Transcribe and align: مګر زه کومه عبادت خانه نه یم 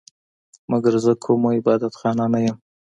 مګر 0.71 0.93
زه 1.03 1.11
کومه 1.23 1.49
عبادت 1.57 1.93
خانه 1.99 2.25
نه 2.33 2.39
یم 2.45 2.57